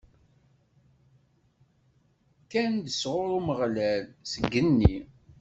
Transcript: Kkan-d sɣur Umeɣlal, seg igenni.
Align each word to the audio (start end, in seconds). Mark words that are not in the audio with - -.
Kkan-d 2.43 2.87
sɣur 2.99 3.29
Umeɣlal, 3.37 4.03
seg 4.31 4.41
igenni. 4.47 4.97